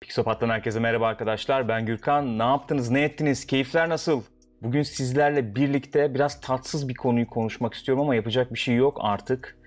[0.00, 1.68] Pixopat'tan herkese merhaba arkadaşlar.
[1.68, 2.38] Ben Gürkan.
[2.38, 3.46] Ne yaptınız, ne ettiniz?
[3.46, 4.22] Keyifler nasıl?
[4.62, 9.58] Bugün sizlerle birlikte biraz tatsız bir konuyu konuşmak istiyorum ama yapacak bir şey yok artık.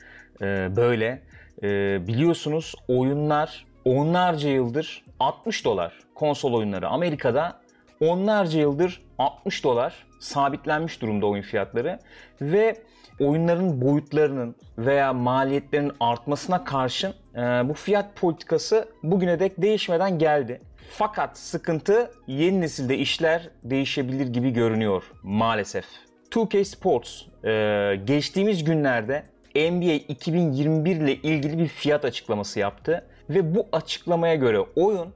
[0.42, 1.22] Ee, böyle.
[1.64, 7.62] Ee, biliyorsunuz oyunlar onlarca yıldır 60 dolar konsol oyunları Amerika'da
[8.00, 12.00] onlarca yıldır 60 dolar sabitlenmiş durumda oyun fiyatları
[12.42, 12.76] ve
[13.20, 20.62] oyunların boyutlarının veya maliyetlerinin artmasına karşın e, bu fiyat politikası bugüne dek değişmeden geldi.
[20.92, 25.86] Fakat sıkıntı yeni nesilde işler değişebilir gibi görünüyor maalesef.
[26.32, 29.24] 2K Sports e, geçtiğimiz günlerde
[29.56, 35.14] NBA 2021 ile ilgili bir fiyat açıklaması yaptı ve bu açıklamaya göre oyun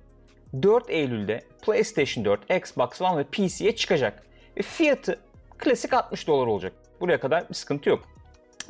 [0.61, 4.23] 4 Eylül'de PlayStation 4, Xbox One ve PC'ye çıkacak.
[4.57, 5.19] Ve fiyatı
[5.57, 6.73] klasik 60 dolar olacak.
[7.03, 8.07] Buraya kadar bir sıkıntı yok.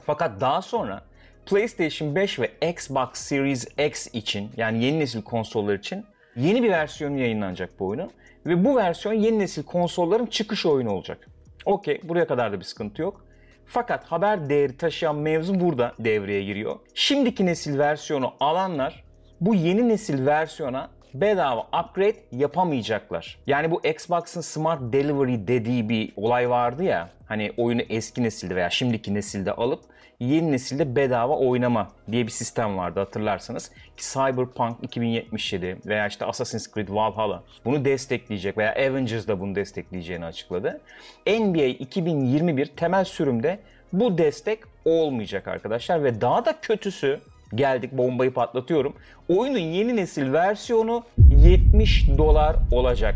[0.05, 1.01] Fakat daha sonra
[1.45, 6.05] PlayStation 5 ve Xbox Series X için yani yeni nesil konsollar için
[6.35, 8.11] yeni bir versiyonu yayınlanacak bu oyunun.
[8.45, 11.27] Ve bu versiyon yeni nesil konsolların çıkış oyunu olacak.
[11.65, 13.25] Okey buraya kadar da bir sıkıntı yok.
[13.65, 16.75] Fakat haber değeri taşıyan mevzu burada devreye giriyor.
[16.93, 19.03] Şimdiki nesil versiyonu alanlar
[19.41, 23.37] bu yeni nesil versiyona bedava upgrade yapamayacaklar.
[23.47, 27.09] Yani bu Xbox'ın Smart Delivery dediği bir olay vardı ya.
[27.25, 29.79] Hani oyunu eski nesilde veya şimdiki nesilde alıp
[30.19, 33.69] yeni nesilde bedava oynama diye bir sistem vardı hatırlarsanız.
[33.97, 40.25] Ki Cyberpunk 2077 veya işte Assassin's Creed Valhalla bunu destekleyecek veya Avengers da bunu destekleyeceğini
[40.25, 40.81] açıkladı.
[41.27, 43.59] NBA 2021 temel sürümde
[43.93, 47.19] bu destek olmayacak arkadaşlar ve daha da kötüsü
[47.55, 48.93] geldik bombayı patlatıyorum.
[49.29, 53.15] Oyunun yeni nesil versiyonu 70 dolar olacak.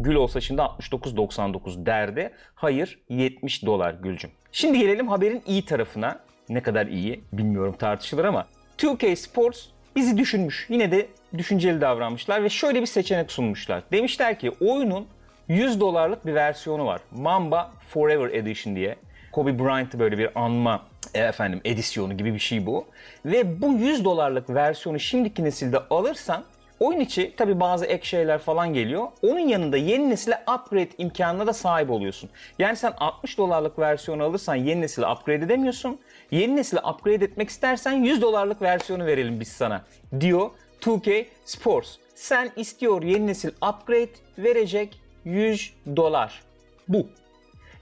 [0.00, 2.30] Gül olsa şimdi 69.99 derdi.
[2.54, 4.30] Hayır 70 dolar Gülcüm.
[4.52, 6.20] Şimdi gelelim haberin iyi tarafına.
[6.48, 8.46] Ne kadar iyi bilmiyorum tartışılır ama
[8.78, 10.66] 2K Sports bizi düşünmüş.
[10.70, 11.06] Yine de
[11.38, 13.82] düşünceli davranmışlar ve şöyle bir seçenek sunmuşlar.
[13.92, 15.06] Demişler ki oyunun
[15.48, 17.00] 100 dolarlık bir versiyonu var.
[17.10, 18.96] Mamba Forever Edition diye.
[19.32, 20.82] Kobe Bryant'ı böyle bir anma
[21.14, 22.84] e, efendim edisyonu gibi bir şey bu.
[23.24, 26.44] Ve bu 100 dolarlık versiyonu şimdiki nesilde alırsan
[26.80, 29.08] oyun içi tabi bazı ek şeyler falan geliyor.
[29.22, 32.30] Onun yanında yeni nesile upgrade imkanına da sahip oluyorsun.
[32.58, 35.98] Yani sen 60 dolarlık versiyonu alırsan yeni nesile upgrade edemiyorsun.
[36.30, 39.84] Yeni nesile upgrade etmek istersen 100 dolarlık versiyonu verelim biz sana
[40.20, 41.96] diyor 2K Sports.
[42.14, 46.42] Sen istiyor yeni nesil upgrade verecek 100 dolar.
[46.88, 47.06] Bu.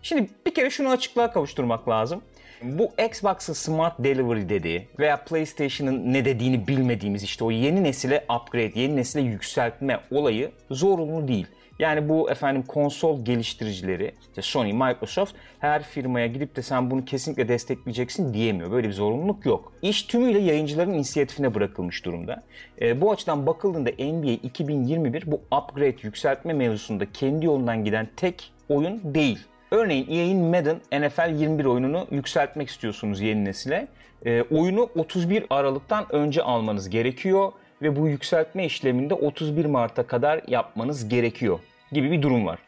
[0.03, 2.22] Şimdi bir kere şunu açıklığa kavuşturmak lazım.
[2.62, 8.81] Bu Xbox'ın Smart Delivery dediği veya PlayStation'ın ne dediğini bilmediğimiz işte o yeni nesile upgrade,
[8.81, 11.47] yeni nesile yükseltme olayı zorunlu değil.
[11.78, 17.48] Yani bu efendim konsol geliştiricileri, işte Sony, Microsoft her firmaya gidip de sen bunu kesinlikle
[17.48, 18.70] destekleyeceksin diyemiyor.
[18.70, 19.72] Böyle bir zorunluluk yok.
[19.82, 22.42] İş tümüyle yayıncıların inisiyatifine bırakılmış durumda.
[22.81, 29.14] E, bu açıdan bakıldığında NBA 2021 bu upgrade yükseltme mevzusunda kendi yolundan giden tek oyun
[29.14, 29.38] değil.
[29.71, 33.89] Örneğin EA'in Madden NFL 21 oyununu yükseltmek istiyorsunuz yeni nesile.
[34.27, 37.53] E, oyunu 31 Aralık'tan önce almanız gerekiyor
[37.83, 41.59] ve bu yükseltme işleminde 31 Mart'a kadar yapmanız gerekiyor
[41.93, 42.59] gibi bir durum var.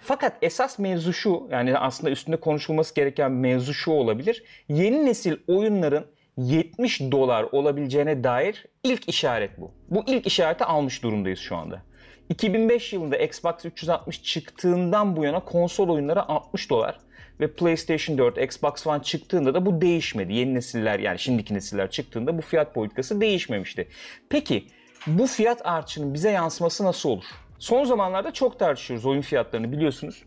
[0.00, 4.44] Fakat esas mevzu şu, yani aslında üstünde konuşulması gereken mevzu şu olabilir.
[4.68, 9.70] Yeni nesil oyunların 70 dolar olabileceğine dair ilk işaret bu.
[9.90, 11.82] Bu ilk işareti almış durumdayız şu anda.
[12.28, 16.98] 2005 yılında Xbox 360 çıktığından bu yana konsol oyunları 60 dolar
[17.40, 20.32] ve PlayStation 4, Xbox One çıktığında da bu değişmedi.
[20.34, 23.88] Yeni nesiller yani şimdiki nesiller çıktığında bu fiyat politikası değişmemişti.
[24.28, 24.66] Peki
[25.06, 27.24] bu fiyat artışının bize yansıması nasıl olur?
[27.58, 30.24] Son zamanlarda çok tartışıyoruz oyun fiyatlarını biliyorsunuz.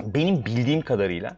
[0.00, 1.36] Benim bildiğim kadarıyla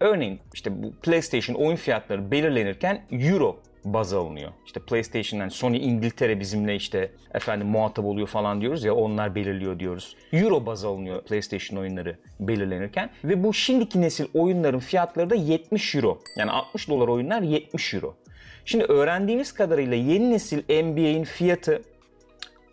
[0.00, 4.50] örneğin işte bu PlayStation oyun fiyatları belirlenirken euro baz alınıyor.
[4.66, 10.16] İşte PlayStation'dan Sony İngiltere bizimle işte efendim muhatap oluyor falan diyoruz ya onlar belirliyor diyoruz.
[10.32, 16.20] Euro baz alınıyor PlayStation oyunları belirlenirken ve bu şimdiki nesil oyunların fiyatları da 70 Euro.
[16.36, 18.16] Yani 60 dolar oyunlar 70 Euro.
[18.64, 21.82] Şimdi öğrendiğimiz kadarıyla yeni nesil NBA'in fiyatı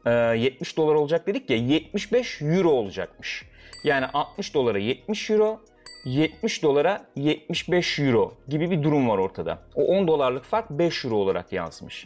[0.05, 3.45] 70 e, dolar olacak dedik ya 75 Euro olacakmış.
[3.83, 5.61] Yani 60 dolara 70 Euro,
[6.07, 9.59] 70 dolara 75 euro gibi bir durum var ortada.
[9.75, 12.05] O 10 dolarlık fark 5 euro olarak yansımış.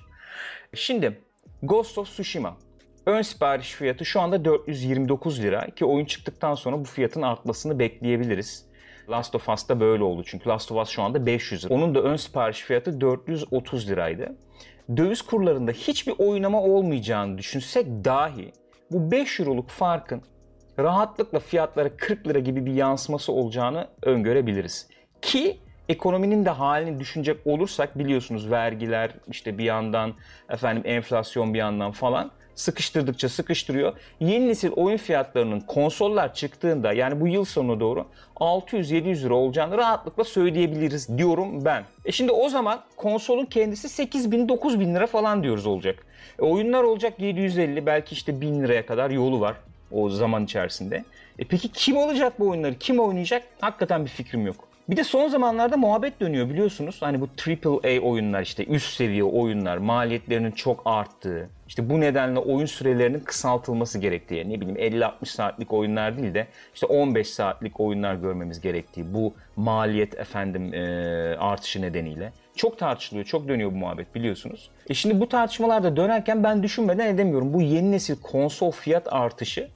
[0.74, 1.22] Şimdi
[1.64, 2.58] Ghost of Tsushima
[3.06, 8.66] ön sipariş fiyatı şu anda 429 lira ki oyun çıktıktan sonra bu fiyatın artmasını bekleyebiliriz.
[9.10, 11.74] Last of Us'ta böyle oldu çünkü Last of Us şu anda 500 lira.
[11.74, 14.36] Onun da ön sipariş fiyatı 430 liraydı.
[14.98, 18.52] Döviz kurlarında hiçbir oynama olmayacağını düşünsek dahi
[18.92, 20.22] bu 5 euroluk farkın
[20.84, 24.88] rahatlıkla fiyatlara 40 lira gibi bir yansıması olacağını öngörebiliriz.
[25.22, 25.58] Ki
[25.90, 30.14] ekonominin de halini düşünecek olursak biliyorsunuz vergiler işte bir yandan
[30.50, 33.94] efendim enflasyon bir yandan falan sıkıştırdıkça sıkıştırıyor.
[34.20, 38.06] Yeni nesil oyun fiyatlarının konsollar çıktığında yani bu yıl sonuna doğru
[38.36, 41.84] 600-700 lira olacağını rahatlıkla söyleyebiliriz diyorum ben.
[42.06, 46.06] E şimdi o zaman konsolun kendisi 8000-9000 lira falan diyoruz olacak.
[46.40, 49.56] E oyunlar olacak 750 belki işte 1000 liraya kadar yolu var
[49.92, 51.06] o zaman içerisinde.
[51.40, 52.76] E peki kim olacak bu oyunları?
[52.78, 53.44] Kim oynayacak?
[53.62, 54.72] Hakikaten bir fikrim yok.
[54.90, 56.98] Bir de son zamanlarda muhabbet dönüyor biliyorsunuz.
[57.02, 57.30] Hani bu
[57.66, 61.50] AAA oyunlar işte üst seviye oyunlar maliyetlerinin çok arttığı.
[61.68, 64.50] İşte bu nedenle oyun sürelerinin kısaltılması gerektiği.
[64.50, 69.14] Ne bileyim 50-60 saatlik oyunlar değil de işte 15 saatlik oyunlar görmemiz gerektiği.
[69.14, 70.82] Bu maliyet efendim e,
[71.40, 72.34] artışı nedeniyle.
[72.56, 74.70] Çok tartışılıyor, çok dönüyor bu muhabbet biliyorsunuz.
[74.90, 77.54] E şimdi bu tartışmalarda dönerken ben düşünmeden edemiyorum.
[77.54, 79.70] Bu yeni nesil konsol fiyat artışı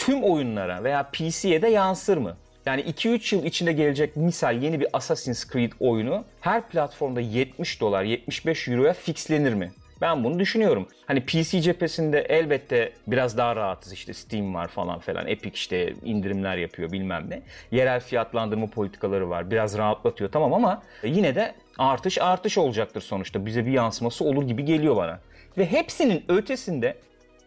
[0.00, 2.36] tüm oyunlara veya PC'ye de yansır mı?
[2.66, 8.02] Yani 2-3 yıl içinde gelecek misal yeni bir Assassin's Creed oyunu her platformda 70 dolar,
[8.02, 9.72] 75 euroya fixlenir mi?
[10.00, 10.88] Ben bunu düşünüyorum.
[11.06, 15.26] Hani PC cephesinde elbette biraz daha rahatız işte Steam var falan falan.
[15.26, 17.42] Epic işte indirimler yapıyor bilmem ne.
[17.70, 19.50] Yerel fiyatlandırma politikaları var.
[19.50, 23.46] Biraz rahatlatıyor tamam ama yine de artış artış olacaktır sonuçta.
[23.46, 25.20] Bize bir yansıması olur gibi geliyor bana.
[25.58, 26.96] Ve hepsinin ötesinde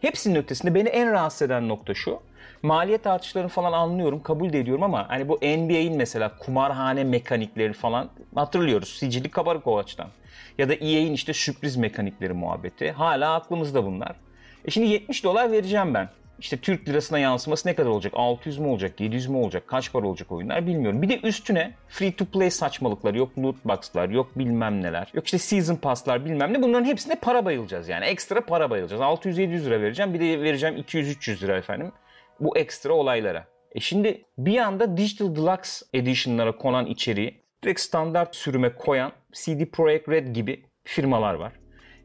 [0.04, 2.20] hepsinin ötesinde beni en rahatsız eden nokta şu
[2.62, 8.10] maliyet artışlarını falan anlıyorum, kabul de ediyorum ama hani bu NBA'in mesela kumarhane mekanikleri falan
[8.34, 8.88] hatırlıyoruz.
[8.88, 10.08] Sicili kabarık o açıdan.
[10.58, 12.92] Ya da EA'in işte sürpriz mekanikleri muhabbeti.
[12.92, 14.16] Hala aklımızda bunlar.
[14.64, 16.08] E şimdi 70 dolar vereceğim ben.
[16.38, 18.12] İşte Türk lirasına yansıması ne kadar olacak?
[18.16, 19.00] 600 mu olacak?
[19.00, 19.62] 700 mu olacak?
[19.66, 21.02] Kaç para olacak oyunlar bilmiyorum.
[21.02, 25.10] Bir de üstüne free to play saçmalıklar yok loot box'lar yok bilmem neler.
[25.14, 26.62] Yok işte season pass'lar bilmem ne.
[26.62, 28.04] Bunların hepsine para bayılacağız yani.
[28.04, 29.02] Ekstra para bayılacağız.
[29.02, 30.14] 600-700 lira vereceğim.
[30.14, 31.92] Bir de vereceğim 200-300 lira efendim
[32.40, 33.46] bu ekstra olaylara.
[33.72, 40.08] E şimdi bir anda Digital Deluxe Edition'lara konan içeriği direkt standart sürüme koyan CD Projekt
[40.08, 41.52] Red gibi firmalar var.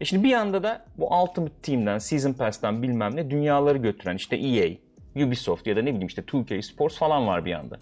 [0.01, 4.36] E şimdi bir yanda da bu Ultimate Team'den, Season Pass'tan bilmem ne dünyaları götüren işte
[4.36, 4.69] EA,
[5.16, 7.80] Ubisoft ya da ne bileyim işte 2K Sports falan var bir yanda.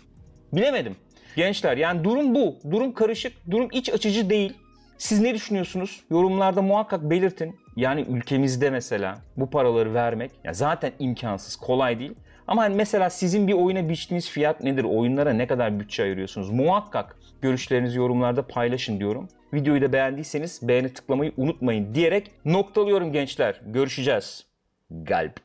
[0.54, 0.96] Bilemedim.
[1.36, 2.56] Gençler yani durum bu.
[2.72, 4.54] Durum karışık, durum iç açıcı değil.
[4.98, 6.04] Siz ne düşünüyorsunuz?
[6.12, 7.56] Yorumlarda muhakkak belirtin.
[7.75, 12.13] Yani ülkemizde mesela bu paraları vermek ya zaten imkansız, kolay değil.
[12.48, 14.84] Ama hani mesela sizin bir oyuna biçtiğiniz fiyat nedir?
[14.84, 16.50] Oyunlara ne kadar bütçe ayırıyorsunuz?
[16.50, 19.28] Muhakkak görüşlerinizi yorumlarda paylaşın diyorum.
[19.54, 23.62] Videoyu da beğendiyseniz beğeni tıklamayı unutmayın diyerek noktalıyorum gençler.
[23.66, 24.46] Görüşeceğiz.
[24.92, 25.40] Galp.